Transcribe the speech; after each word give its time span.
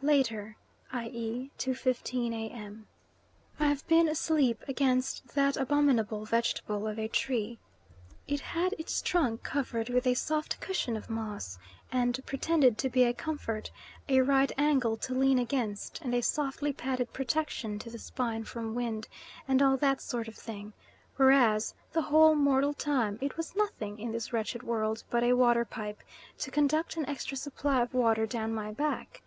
(Later, 0.00 0.54
i.e., 0.92 1.50
2.15 1.58 2.32
A.M.). 2.32 2.86
I 3.58 3.64
have 3.66 3.84
been 3.88 4.06
asleep 4.08 4.62
against 4.68 5.34
that 5.34 5.56
abominable 5.56 6.24
vegetable 6.24 6.86
of 6.86 7.00
a 7.00 7.08
tree. 7.08 7.58
It 8.28 8.38
had 8.38 8.74
its 8.78 9.02
trunk 9.02 9.42
covered 9.42 9.88
with 9.88 10.06
a 10.06 10.14
soft 10.14 10.60
cushion 10.60 10.96
of 10.96 11.10
moss, 11.10 11.58
and 11.90 12.16
pretended 12.26 12.78
to 12.78 12.88
be 12.88 13.02
a 13.02 13.12
comfort 13.12 13.72
a 14.08 14.20
right 14.20 14.52
angle 14.56 14.96
to 14.98 15.14
lean 15.14 15.40
against, 15.40 16.00
and 16.00 16.14
a 16.14 16.20
softly 16.22 16.72
padded 16.72 17.12
protection 17.12 17.80
to 17.80 17.90
the 17.90 17.98
spine 17.98 18.44
from 18.44 18.76
wind, 18.76 19.08
and 19.48 19.60
all 19.60 19.76
that 19.78 20.00
sort 20.00 20.28
of 20.28 20.36
thing; 20.36 20.74
whereas 21.16 21.74
the 21.92 22.02
whole 22.02 22.36
mortal 22.36 22.72
time 22.72 23.18
it 23.20 23.36
was 23.36 23.56
nothing 23.56 23.98
in 23.98 24.12
this 24.12 24.32
wretched 24.32 24.62
world 24.62 25.02
but 25.10 25.24
a 25.24 25.32
water 25.32 25.64
pipe, 25.64 26.04
to 26.38 26.52
conduct 26.52 26.96
an 26.96 27.04
extra 27.06 27.36
supply 27.36 27.80
of 27.82 27.92
water 27.94 28.26
down 28.26 28.54
my 28.54 28.70
back. 28.70 29.22